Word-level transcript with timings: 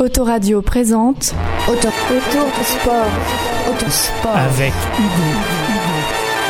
Autoradio 0.00 0.62
présente 0.62 1.34
Auto, 1.68 1.88
autour 1.88 2.46
du 2.58 2.64
sport. 2.64 3.10
Autosport. 3.68 4.34
avec 4.34 4.72
Hugo. 4.98 5.30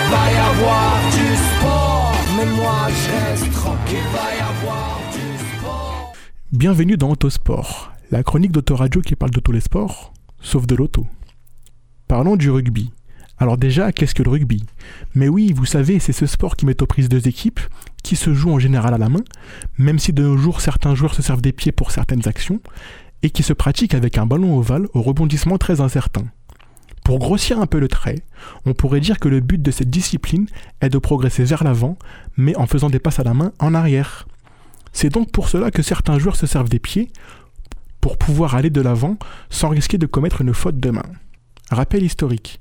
Va 0.09 0.31
y 0.31 0.37
avoir 0.37 1.01
du 1.11 1.37
sport, 1.37 2.13
mais 2.37 2.47
moi 2.47 2.87
je 2.87 3.11
reste 3.11 3.53
tranquille. 3.53 3.99
Va 4.13 4.37
y 4.37 4.41
avoir 4.41 5.01
du 5.13 5.59
sport. 5.59 6.13
Bienvenue 6.53 6.97
dans 6.97 7.11
Autosport, 7.11 7.93
la 8.13 8.23
chronique 8.23 8.53
d'Autoradio 8.53 9.01
qui 9.01 9.17
parle 9.17 9.33
de 9.33 9.41
tous 9.41 9.51
les 9.51 9.59
sports, 9.59 10.13
sauf 10.41 10.69
de 10.69 10.77
l'auto. 10.77 11.09
Parlons 12.07 12.37
du 12.37 12.53
rugby. 12.53 12.93
Alors 13.37 13.59
déjà, 13.59 13.91
qu'est-ce 13.91 14.15
que 14.15 14.23
le 14.23 14.31
rugby? 14.31 14.65
Mais 15.17 15.27
oui, 15.27 15.53
vous 15.53 15.65
savez, 15.65 15.99
c'est 15.99 16.13
ce 16.13 16.27
sport 16.27 16.55
qui 16.55 16.67
met 16.67 16.81
aux 16.81 16.87
prises 16.87 17.09
deux 17.09 17.27
équipes, 17.27 17.59
qui 18.05 18.15
se 18.15 18.33
joue 18.33 18.53
en 18.53 18.61
général 18.61 18.95
à 18.95 18.99
la 18.99 19.09
main, 19.09 19.25
même 19.77 19.99
si 19.99 20.13
de 20.13 20.23
nos 20.23 20.37
jours 20.37 20.61
certains 20.61 20.95
joueurs 20.95 21.15
se 21.15 21.23
servent 21.23 21.43
des 21.43 21.53
pieds 21.53 21.73
pour 21.73 21.91
certaines 21.91 22.29
actions, 22.29 22.61
et 23.23 23.31
qui 23.31 23.43
se 23.43 23.53
pratique 23.53 23.95
avec 23.95 24.19
un 24.19 24.27
ballon 24.27 24.57
ovale 24.57 24.89
au 24.95 25.03
rebondissement 25.03 25.59
très 25.59 25.81
incertain. 25.81 26.25
Pour 27.05 27.19
grossir 27.19 27.61
un 27.61 27.67
peu 27.67 27.79
le 27.79 27.89
trait, 27.89 28.23
on 28.67 28.75
pourrait 28.75 29.01
dire 29.01 29.19
que 29.19 29.29
le 29.29 29.41
but 29.41 29.61
de 29.61 29.71
cette 29.71 29.91
discipline 29.91 30.47
est 30.81 30.91
de 30.91 30.99
progresser 30.99 31.45
vers 31.45 31.65
l'avant, 31.65 31.99
mais 32.37 32.57
en 32.57 32.67
faisant 32.67 32.91
des 32.91 32.99
passes 32.99 33.19
à 33.19 33.25
la 33.25 33.35
main 33.35 33.53
en 33.59 33.75
arrière. 33.75 34.27
C'est 34.93 35.09
donc 35.09 35.31
pour 35.31 35.49
cela 35.49 35.71
que 35.71 35.83
certains 35.83 36.19
joueurs 36.19 36.37
se 36.37 36.47
servent 36.47 36.69
des 36.69 36.79
pieds 36.79 37.11
pour 38.01 38.17
pouvoir 38.17 38.55
aller 38.55 38.71
de 38.71 38.81
l'avant 38.81 39.19
sans 39.51 39.69
risquer 39.69 39.99
de 39.99 40.07
commettre 40.07 40.41
une 40.41 40.55
faute 40.55 40.79
de 40.79 40.91
main. 40.91 41.07
Rappel 41.71 42.03
historique. 42.03 42.61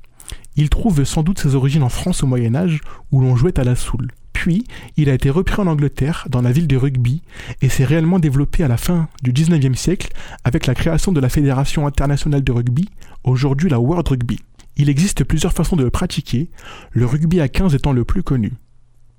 Il 0.55 0.69
trouve 0.69 1.03
sans 1.03 1.23
doute 1.23 1.39
ses 1.39 1.55
origines 1.55 1.83
en 1.83 1.89
France 1.89 2.23
au 2.23 2.27
Moyen 2.27 2.55
Âge 2.55 2.81
où 3.11 3.21
l'on 3.21 3.35
jouait 3.35 3.59
à 3.59 3.63
la 3.63 3.75
soule. 3.75 4.09
Puis, 4.39 4.63
il 4.95 5.09
a 5.09 5.13
été 5.13 5.29
repris 5.29 5.59
en 5.61 5.67
Angleterre, 5.67 6.25
dans 6.29 6.41
la 6.41 6.53
ville 6.53 6.65
de 6.65 6.77
rugby, 6.77 7.23
et 7.61 7.67
s'est 7.67 7.83
réellement 7.83 8.19
développé 8.19 8.63
à 8.63 8.69
la 8.69 8.77
fin 8.77 9.09
du 9.21 9.33
19e 9.33 9.75
siècle 9.75 10.13
avec 10.45 10.65
la 10.65 10.75
création 10.75 11.11
de 11.11 11.19
la 11.19 11.27
Fédération 11.27 11.85
internationale 11.85 12.41
de 12.41 12.51
rugby, 12.53 12.87
aujourd'hui 13.25 13.69
la 13.69 13.81
World 13.81 14.07
Rugby. 14.07 14.39
Il 14.77 14.87
existe 14.87 15.25
plusieurs 15.25 15.51
façons 15.51 15.75
de 15.75 15.83
le 15.83 15.89
pratiquer, 15.89 16.49
le 16.91 17.05
rugby 17.05 17.41
à 17.41 17.49
15 17.49 17.75
étant 17.75 17.91
le 17.91 18.05
plus 18.05 18.23
connu. 18.23 18.53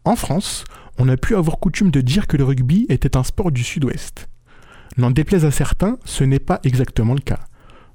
En 0.07 0.17
France, 0.17 0.65
on 0.97 1.07
a 1.07 1.19
pu 1.19 1.37
avoir 1.37 1.59
coutume 1.59 1.91
de 1.91 2.01
dire 2.01 2.27
que 2.27 2.39
le 2.39 2.45
rugby 2.45 2.87
était 2.89 3.19
un 3.19 3.23
sport 3.23 3.53
du 3.53 3.63
sud-ouest. 3.63 4.31
N'en 4.97 5.11
déplaise 5.11 5.45
à 5.45 5.51
certains, 5.51 5.99
ce 6.07 6.25
n'est 6.25 6.39
pas 6.39 6.61
exactement 6.65 7.13
le 7.13 7.21
cas. 7.21 7.41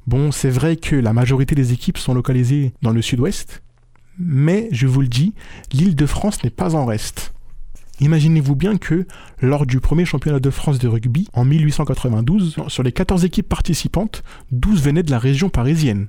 Bon, 0.06 0.32
c'est 0.32 0.52
vrai 0.52 0.76
que 0.76 0.96
la 0.96 1.12
majorité 1.12 1.56
des 1.56 1.74
équipes 1.74 1.98
sont 1.98 2.14
localisées 2.14 2.76
dans 2.84 2.92
le 2.92 3.02
sud-ouest, 3.02 3.64
mais 4.20 4.70
je 4.72 4.88
vous 4.88 5.02
le 5.02 5.08
dis, 5.08 5.34
l'île 5.72 5.96
de 5.96 6.06
France 6.06 6.44
n'est 6.44 6.50
pas 6.50 6.76
en 6.76 6.86
reste. 6.86 7.34
Imaginez-vous 8.02 8.56
bien 8.56 8.78
que, 8.78 9.08
lors 9.42 9.66
du 9.66 9.80
premier 9.80 10.06
championnat 10.06 10.40
de 10.40 10.50
France 10.50 10.80
de 10.80 10.88
rugby, 10.88 11.30
en 11.34 11.46
1892, 11.46 12.58
sur 12.68 12.84
les 12.84 12.92
14 12.92 13.24
équipes 13.24 13.48
participantes, 13.48 14.24
12 14.52 14.82
venaient 14.82 15.04
de 15.04 15.12
la 15.12 15.20
région 15.20 15.50
parisienne. 15.50 16.08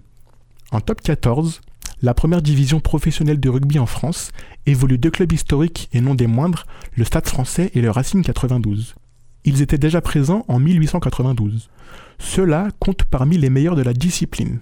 En 0.72 0.80
top 0.80 1.00
14, 1.00 1.60
la 2.02 2.12
première 2.12 2.42
division 2.42 2.80
professionnelle 2.80 3.40
de 3.40 3.48
rugby 3.48 3.78
en 3.78 3.86
France 3.86 4.32
évolue 4.66 4.98
deux 4.98 5.10
clubs 5.10 5.32
historiques 5.32 5.88
et 5.92 6.00
non 6.00 6.14
des 6.14 6.26
moindres, 6.26 6.66
le 6.96 7.04
Stade 7.04 7.26
français 7.26 7.70
et 7.74 7.80
le 7.80 7.90
Racing 7.90 8.22
92. 8.22 8.96
Ils 9.44 9.62
étaient 9.62 9.78
déjà 9.78 10.00
présents 10.00 10.44
en 10.48 10.58
1892. 10.58 11.70
Ceux-là 12.18 12.68
comptent 12.80 13.04
parmi 13.04 13.38
les 13.38 13.48
meilleurs 13.48 13.76
de 13.76 13.82
la 13.82 13.92
discipline. 13.92 14.58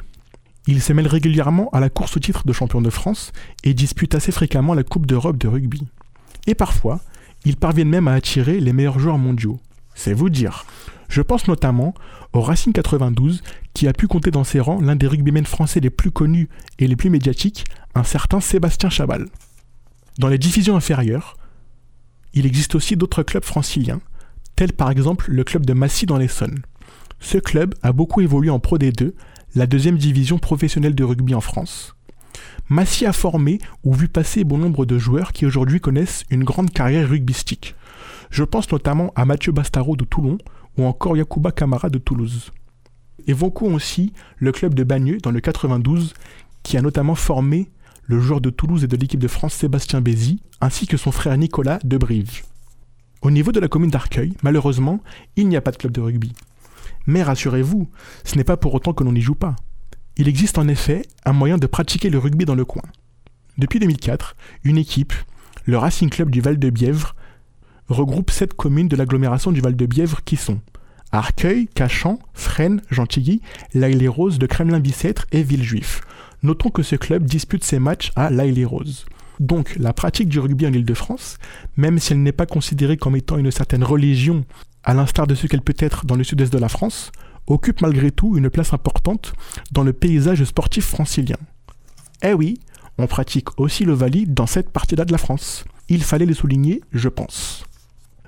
Ils 0.66 0.82
se 0.82 0.92
mêlent 0.92 1.08
régulièrement 1.08 1.68
à 1.70 1.80
la 1.80 1.90
course 1.90 2.16
au 2.16 2.20
titre 2.20 2.46
de 2.46 2.52
champion 2.52 2.80
de 2.80 2.90
France 2.90 3.32
et 3.64 3.74
disputent 3.74 4.14
assez 4.14 4.32
fréquemment 4.32 4.74
la 4.74 4.82
Coupe 4.82 5.06
d'Europe 5.06 5.36
de 5.36 5.48
rugby. 5.48 5.82
Et 6.46 6.54
parfois, 6.54 7.00
ils 7.44 7.56
parviennent 7.56 7.90
même 7.90 8.08
à 8.08 8.14
attirer 8.14 8.60
les 8.60 8.72
meilleurs 8.72 8.98
joueurs 8.98 9.18
mondiaux. 9.18 9.60
C'est 9.94 10.14
vous 10.14 10.30
dire. 10.30 10.64
Je 11.08 11.20
pense 11.20 11.46
notamment 11.48 11.94
au 12.32 12.40
Racing 12.40 12.72
92 12.72 13.42
qui 13.74 13.86
a 13.86 13.92
pu 13.92 14.08
compter 14.08 14.30
dans 14.30 14.44
ses 14.44 14.60
rangs 14.60 14.80
l'un 14.80 14.96
des 14.96 15.06
rugbymen 15.06 15.44
français 15.44 15.80
les 15.80 15.90
plus 15.90 16.10
connus 16.10 16.48
et 16.78 16.86
les 16.86 16.96
plus 16.96 17.10
médiatiques, 17.10 17.64
un 17.94 18.04
certain 18.04 18.40
Sébastien 18.40 18.90
Chabal. 18.90 19.28
Dans 20.18 20.28
les 20.28 20.38
divisions 20.38 20.76
inférieures, 20.76 21.36
il 22.33 22.46
existe 22.46 22.74
aussi 22.74 22.96
d'autres 22.96 23.22
clubs 23.22 23.44
franciliens, 23.44 24.00
tels 24.56 24.72
par 24.72 24.90
exemple 24.90 25.30
le 25.30 25.44
club 25.44 25.66
de 25.66 25.72
Massy 25.72 26.06
dans 26.06 26.16
l'Essonne. 26.16 26.62
Ce 27.20 27.39
club 27.39 27.74
a 27.83 27.92
beaucoup 27.92 28.20
évolué 28.20 28.50
en 28.50 28.58
Pro 28.58 28.78
D2, 28.78 29.12
la 29.54 29.66
deuxième 29.66 29.98
division 29.98 30.38
professionnelle 30.38 30.96
de 30.96 31.04
rugby 31.04 31.34
en 31.34 31.40
France. 31.40 31.94
Massy 32.68 33.06
a 33.06 33.12
formé 33.12 33.58
ou 33.84 33.94
vu 33.94 34.08
passer 34.08 34.42
bon 34.42 34.58
nombre 34.58 34.84
de 34.84 34.98
joueurs 34.98 35.32
qui 35.32 35.46
aujourd'hui 35.46 35.80
connaissent 35.80 36.24
une 36.30 36.42
grande 36.42 36.70
carrière 36.70 37.08
rugbystique. 37.08 37.76
Je 38.30 38.42
pense 38.42 38.70
notamment 38.72 39.12
à 39.14 39.24
Mathieu 39.24 39.52
Bastaro 39.52 39.96
de 39.96 40.04
Toulon 40.04 40.38
ou 40.76 40.84
encore 40.84 41.16
Yacouba 41.16 41.52
Camara 41.52 41.88
de 41.88 41.98
Toulouse. 41.98 42.52
Évoquons 43.28 43.74
aussi 43.74 44.12
le 44.38 44.50
club 44.50 44.74
de 44.74 44.82
Bagneux 44.82 45.18
dans 45.18 45.30
le 45.30 45.40
92 45.40 46.14
qui 46.64 46.76
a 46.76 46.82
notamment 46.82 47.14
formé 47.14 47.70
le 48.06 48.18
joueur 48.18 48.40
de 48.40 48.50
Toulouse 48.50 48.82
et 48.82 48.88
de 48.88 48.96
l'équipe 48.96 49.20
de 49.20 49.28
France 49.28 49.54
Sébastien 49.54 50.00
Bézy 50.00 50.42
ainsi 50.60 50.86
que 50.88 50.96
son 50.96 51.12
frère 51.12 51.36
Nicolas 51.38 51.78
de 51.84 51.96
Brive. 51.96 52.42
Au 53.22 53.30
niveau 53.30 53.52
de 53.52 53.60
la 53.60 53.68
commune 53.68 53.90
d'Arcueil, 53.90 54.34
malheureusement, 54.42 55.00
il 55.36 55.48
n'y 55.48 55.56
a 55.56 55.60
pas 55.60 55.70
de 55.70 55.76
club 55.76 55.92
de 55.92 56.00
rugby. 56.00 56.32
Mais 57.06 57.22
rassurez-vous, 57.22 57.90
ce 58.24 58.36
n'est 58.36 58.44
pas 58.44 58.56
pour 58.56 58.74
autant 58.74 58.92
que 58.92 59.04
l'on 59.04 59.12
n'y 59.12 59.20
joue 59.20 59.34
pas. 59.34 59.56
Il 60.16 60.28
existe 60.28 60.58
en 60.58 60.68
effet 60.68 61.02
un 61.24 61.32
moyen 61.32 61.58
de 61.58 61.66
pratiquer 61.66 62.10
le 62.10 62.18
rugby 62.18 62.44
dans 62.44 62.54
le 62.54 62.64
coin. 62.64 62.84
Depuis 63.58 63.78
2004, 63.80 64.36
une 64.64 64.78
équipe, 64.78 65.12
le 65.64 65.78
Racing 65.78 66.10
Club 66.10 66.30
du 66.30 66.40
Val-de-Bièvre, 66.40 67.14
regroupe 67.88 68.30
sept 68.30 68.54
communes 68.54 68.88
de 68.88 68.96
l'agglomération 68.96 69.52
du 69.52 69.60
Val-de-Bièvre 69.60 70.22
qui 70.24 70.36
sont 70.36 70.60
Arcueil, 71.12 71.68
Cachan, 71.74 72.18
Fresnes, 72.32 72.80
Gentilly, 72.90 73.40
l'Aille-les-Roses 73.72 74.38
de 74.38 74.46
Kremlin-Bicêtre 74.46 75.26
et 75.32 75.42
Villejuif. 75.42 76.00
Notons 76.42 76.70
que 76.70 76.82
ce 76.82 76.96
club 76.96 77.24
dispute 77.24 77.62
ses 77.62 77.78
matchs 77.78 78.10
à 78.16 78.30
l'Aille-les-Roses. 78.30 79.06
Donc 79.40 79.76
la 79.76 79.92
pratique 79.92 80.28
du 80.28 80.38
rugby 80.38 80.66
en 80.66 80.72
Ile-de-France, 80.72 81.38
même 81.76 81.98
si 81.98 82.12
elle 82.12 82.22
n'est 82.22 82.32
pas 82.32 82.46
considérée 82.46 82.96
comme 82.96 83.16
étant 83.16 83.38
une 83.38 83.50
certaine 83.50 83.84
religion, 83.84 84.44
à 84.84 84.95
l'instar 84.95 85.27
de 85.27 85.34
ce 85.34 85.46
qu'elle 85.46 85.62
peut 85.62 85.77
être 85.78 86.06
dans 86.06 86.17
le 86.17 86.24
sud-est 86.24 86.52
de 86.52 86.58
la 86.58 86.68
France, 86.68 87.11
occupe 87.46 87.80
malgré 87.80 88.11
tout 88.11 88.36
une 88.36 88.50
place 88.50 88.72
importante 88.72 89.34
dans 89.72 89.83
le 89.83 89.92
paysage 89.92 90.45
sportif 90.45 90.86
francilien. 90.86 91.36
Eh 92.22 92.33
oui, 92.33 92.61
on 92.98 93.06
pratique 93.06 93.58
aussi 93.58 93.84
le 93.84 93.92
valide 93.92 94.34
dans 94.34 94.46
cette 94.46 94.70
partie-là 94.70 95.05
de 95.05 95.12
la 95.12 95.18
France. 95.18 95.64
Il 95.89 96.02
fallait 96.02 96.27
le 96.27 96.34
souligner, 96.34 96.80
je 96.92 97.08
pense. 97.08 97.64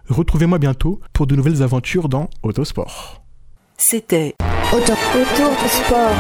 Retrouvez-moi 0.09 0.59
bientôt 0.59 1.00
pour 1.12 1.27
de 1.27 1.34
nouvelles 1.34 1.62
aventures 1.62 2.09
dans 2.09 2.28
Autosport. 2.43 3.23
C'était 3.78 4.34
Auto, 4.73 4.93
autour 4.93 5.50
du 5.50 5.69
sport. 5.69 6.17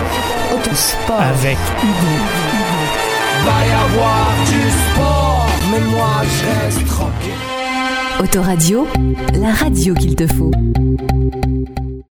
Autosport. 0.54 1.20
Avec 1.20 1.58
Hugo. 1.82 2.14
Va 3.44 3.66
y 3.66 3.70
avoir 3.70 4.34
du 4.46 4.70
sport, 4.70 5.46
mais 5.70 5.80
moi 5.80 6.22
je. 6.24 6.55
Autoradio, 8.18 8.86
la 9.34 9.52
radio 9.52 9.92
qu'il 9.94 10.16
te 10.16 10.26
faut. 10.26 10.50